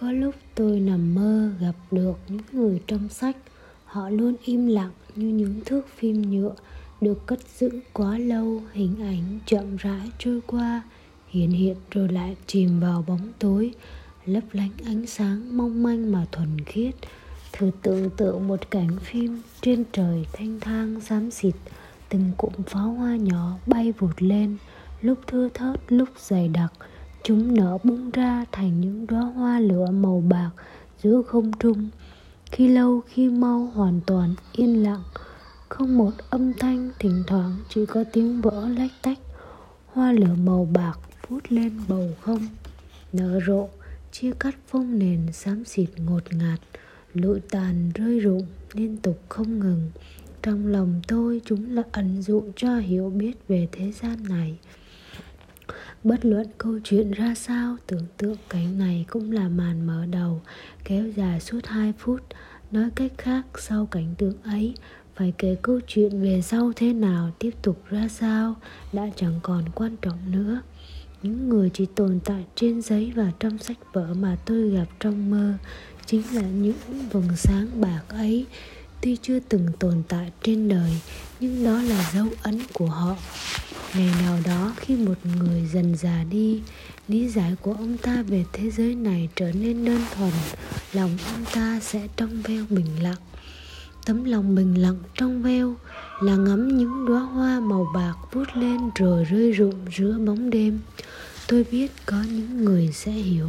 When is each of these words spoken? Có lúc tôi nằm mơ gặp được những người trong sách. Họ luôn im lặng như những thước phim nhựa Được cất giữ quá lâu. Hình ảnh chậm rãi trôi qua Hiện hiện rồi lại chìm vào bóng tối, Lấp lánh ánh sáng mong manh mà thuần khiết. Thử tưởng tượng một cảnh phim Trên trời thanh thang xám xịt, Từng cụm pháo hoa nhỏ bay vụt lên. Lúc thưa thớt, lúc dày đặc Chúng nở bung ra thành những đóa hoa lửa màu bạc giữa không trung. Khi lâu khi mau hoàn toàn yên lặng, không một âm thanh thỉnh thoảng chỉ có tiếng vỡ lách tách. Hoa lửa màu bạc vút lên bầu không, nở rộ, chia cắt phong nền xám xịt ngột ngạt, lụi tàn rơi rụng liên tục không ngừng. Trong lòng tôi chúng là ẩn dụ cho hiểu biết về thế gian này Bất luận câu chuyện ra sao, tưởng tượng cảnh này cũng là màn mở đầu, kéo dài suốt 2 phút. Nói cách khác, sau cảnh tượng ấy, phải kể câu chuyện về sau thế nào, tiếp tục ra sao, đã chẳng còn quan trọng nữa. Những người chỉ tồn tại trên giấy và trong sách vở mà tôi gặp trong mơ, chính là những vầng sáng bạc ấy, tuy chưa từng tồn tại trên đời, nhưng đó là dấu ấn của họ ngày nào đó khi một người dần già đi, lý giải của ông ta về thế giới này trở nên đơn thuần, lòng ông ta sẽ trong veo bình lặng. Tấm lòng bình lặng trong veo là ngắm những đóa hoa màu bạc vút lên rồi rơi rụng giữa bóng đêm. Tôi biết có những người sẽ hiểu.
Có 0.00 0.12
lúc 0.12 0.34
tôi 0.54 0.80
nằm 0.80 1.14
mơ 1.14 1.50
gặp 1.60 1.74
được 1.90 2.18
những 2.28 2.42
người 2.52 2.80
trong 2.86 3.08
sách. 3.08 3.36
Họ 3.84 4.08
luôn 4.08 4.34
im 4.44 4.66
lặng 4.66 4.90
như 5.16 5.28
những 5.28 5.60
thước 5.64 5.88
phim 5.96 6.30
nhựa 6.30 6.54
Được 7.00 7.26
cất 7.26 7.38
giữ 7.58 7.70
quá 7.92 8.18
lâu. 8.18 8.62
Hình 8.72 8.94
ảnh 9.00 9.38
chậm 9.46 9.76
rãi 9.76 10.10
trôi 10.18 10.40
qua 10.46 10.82
Hiện 11.28 11.50
hiện 11.50 11.76
rồi 11.90 12.08
lại 12.08 12.36
chìm 12.46 12.80
vào 12.80 13.04
bóng 13.06 13.32
tối, 13.38 13.74
Lấp 14.24 14.44
lánh 14.52 14.70
ánh 14.84 15.06
sáng 15.06 15.56
mong 15.56 15.82
manh 15.82 16.12
mà 16.12 16.26
thuần 16.32 16.60
khiết. 16.66 16.94
Thử 17.52 17.70
tưởng 17.82 18.10
tượng 18.10 18.48
một 18.48 18.70
cảnh 18.70 18.98
phim 19.02 19.42
Trên 19.60 19.84
trời 19.92 20.26
thanh 20.32 20.60
thang 20.60 21.00
xám 21.00 21.30
xịt, 21.30 21.54
Từng 22.08 22.30
cụm 22.36 22.52
pháo 22.66 22.90
hoa 22.90 23.16
nhỏ 23.16 23.52
bay 23.66 23.92
vụt 23.92 24.22
lên. 24.22 24.56
Lúc 25.02 25.18
thưa 25.26 25.48
thớt, 25.54 25.80
lúc 25.88 26.08
dày 26.18 26.48
đặc 26.48 26.72
Chúng 27.28 27.54
nở 27.54 27.78
bung 27.84 28.10
ra 28.10 28.44
thành 28.52 28.80
những 28.80 29.06
đóa 29.06 29.20
hoa 29.20 29.60
lửa 29.60 29.86
màu 29.90 30.24
bạc 30.28 30.50
giữa 31.02 31.22
không 31.22 31.52
trung. 31.58 31.88
Khi 32.50 32.68
lâu 32.68 33.00
khi 33.08 33.28
mau 33.28 33.70
hoàn 33.74 34.00
toàn 34.06 34.34
yên 34.52 34.82
lặng, 34.82 35.02
không 35.68 35.98
một 35.98 36.10
âm 36.30 36.52
thanh 36.52 36.90
thỉnh 36.98 37.22
thoảng 37.26 37.56
chỉ 37.68 37.86
có 37.86 38.04
tiếng 38.12 38.40
vỡ 38.40 38.68
lách 38.68 38.90
tách. 39.02 39.18
Hoa 39.86 40.12
lửa 40.12 40.34
màu 40.44 40.68
bạc 40.72 40.98
vút 41.28 41.42
lên 41.48 41.80
bầu 41.88 42.08
không, 42.20 42.48
nở 43.12 43.40
rộ, 43.46 43.68
chia 44.12 44.32
cắt 44.38 44.54
phong 44.68 44.98
nền 44.98 45.32
xám 45.32 45.64
xịt 45.64 45.90
ngột 45.96 46.32
ngạt, 46.32 46.60
lụi 47.14 47.40
tàn 47.40 47.90
rơi 47.94 48.20
rụng 48.20 48.46
liên 48.72 48.96
tục 48.96 49.20
không 49.28 49.58
ngừng. 49.58 49.90
Trong 50.42 50.66
lòng 50.66 51.00
tôi 51.08 51.40
chúng 51.44 51.74
là 51.74 51.82
ẩn 51.92 52.22
dụ 52.22 52.42
cho 52.56 52.76
hiểu 52.76 53.10
biết 53.10 53.48
về 53.48 53.68
thế 53.72 53.92
gian 53.92 54.16
này 54.28 54.58
Bất 56.04 56.24
luận 56.24 56.46
câu 56.58 56.78
chuyện 56.84 57.10
ra 57.10 57.34
sao, 57.34 57.76
tưởng 57.86 58.06
tượng 58.16 58.36
cảnh 58.48 58.78
này 58.78 59.04
cũng 59.10 59.32
là 59.32 59.48
màn 59.48 59.86
mở 59.86 60.06
đầu, 60.06 60.42
kéo 60.84 61.04
dài 61.16 61.40
suốt 61.40 61.66
2 61.66 61.92
phút. 61.98 62.20
Nói 62.70 62.90
cách 62.94 63.12
khác, 63.18 63.46
sau 63.58 63.86
cảnh 63.86 64.14
tượng 64.18 64.42
ấy, 64.44 64.74
phải 65.14 65.32
kể 65.38 65.56
câu 65.62 65.80
chuyện 65.86 66.22
về 66.22 66.40
sau 66.42 66.72
thế 66.76 66.92
nào, 66.92 67.30
tiếp 67.38 67.50
tục 67.62 67.82
ra 67.90 68.08
sao, 68.08 68.56
đã 68.92 69.08
chẳng 69.16 69.40
còn 69.42 69.64
quan 69.74 69.96
trọng 70.02 70.18
nữa. 70.30 70.60
Những 71.22 71.48
người 71.48 71.70
chỉ 71.74 71.86
tồn 71.86 72.20
tại 72.24 72.44
trên 72.54 72.82
giấy 72.82 73.12
và 73.16 73.32
trong 73.40 73.58
sách 73.58 73.78
vở 73.92 74.14
mà 74.14 74.36
tôi 74.46 74.70
gặp 74.70 74.86
trong 75.00 75.30
mơ, 75.30 75.54
chính 76.06 76.22
là 76.32 76.42
những 76.42 76.76
vầng 77.12 77.36
sáng 77.36 77.80
bạc 77.80 78.02
ấy, 78.08 78.46
tuy 79.00 79.16
chưa 79.22 79.38
từng 79.40 79.66
tồn 79.78 80.02
tại 80.08 80.32
trên 80.42 80.68
đời, 80.68 81.00
nhưng 81.40 81.64
đó 81.64 81.82
là 81.82 82.10
dấu 82.14 82.26
ấn 82.42 82.60
của 82.72 82.86
họ 82.86 83.16
ngày 83.94 84.10
nào 84.22 84.38
đó 84.44 84.72
khi 84.76 84.96
một 84.96 85.14
người 85.38 85.62
dần 85.72 85.96
già 85.96 86.24
đi, 86.30 86.62
lý 87.08 87.28
giải 87.28 87.56
của 87.60 87.72
ông 87.72 87.96
ta 87.96 88.22
về 88.22 88.44
thế 88.52 88.70
giới 88.70 88.94
này 88.94 89.28
trở 89.36 89.52
nên 89.52 89.84
đơn 89.84 90.00
thuần, 90.14 90.32
lòng 90.92 91.18
ông 91.34 91.44
ta 91.54 91.80
sẽ 91.82 92.08
trong 92.16 92.42
veo 92.42 92.64
bình 92.70 93.02
lặng. 93.02 93.20
Tấm 94.06 94.24
lòng 94.24 94.54
bình 94.54 94.74
lặng 94.82 94.98
trong 95.14 95.42
veo 95.42 95.76
là 96.20 96.36
ngắm 96.36 96.78
những 96.78 97.06
đóa 97.06 97.20
hoa 97.20 97.60
màu 97.60 97.86
bạc 97.94 98.14
vút 98.32 98.48
lên 98.54 98.78
rồi 98.94 99.24
rơi 99.24 99.52
rụng 99.52 99.86
giữa 99.98 100.18
bóng 100.18 100.50
đêm. 100.50 100.78
Tôi 101.48 101.66
biết 101.70 101.92
có 102.06 102.16
những 102.30 102.64
người 102.64 102.90
sẽ 102.92 103.12
hiểu. 103.12 103.46